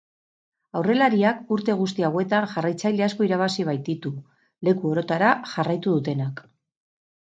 Aurrelariak 0.79 1.43
urte 1.57 1.75
guzti 1.83 2.07
hauetan 2.09 2.49
jarraitzaile 2.55 3.07
asko 3.11 3.29
irabazi 3.29 3.69
baititu, 3.71 4.17
leku 4.71 4.93
orotara 4.97 5.39
jarraitu 5.57 5.99
dutenak. 5.99 6.49